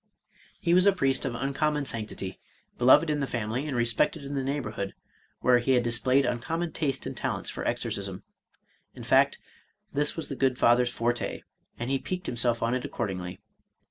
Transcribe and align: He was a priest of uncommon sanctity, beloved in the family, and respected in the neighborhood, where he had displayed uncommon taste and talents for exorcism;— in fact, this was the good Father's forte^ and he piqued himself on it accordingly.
He 0.59 0.73
was 0.73 0.87
a 0.87 0.91
priest 0.93 1.25
of 1.25 1.35
uncommon 1.35 1.85
sanctity, 1.85 2.39
beloved 2.79 3.07
in 3.11 3.19
the 3.19 3.27
family, 3.27 3.67
and 3.67 3.77
respected 3.77 4.23
in 4.23 4.33
the 4.33 4.43
neighborhood, 4.43 4.95
where 5.41 5.59
he 5.59 5.73
had 5.73 5.83
displayed 5.83 6.25
uncommon 6.25 6.71
taste 6.71 7.05
and 7.05 7.15
talents 7.15 7.51
for 7.51 7.63
exorcism;— 7.67 8.23
in 8.95 9.03
fact, 9.03 9.37
this 9.93 10.15
was 10.15 10.27
the 10.27 10.35
good 10.35 10.57
Father's 10.57 10.91
forte^ 10.91 11.43
and 11.77 11.91
he 11.91 11.99
piqued 11.99 12.25
himself 12.25 12.63
on 12.63 12.73
it 12.73 12.83
accordingly. 12.83 13.41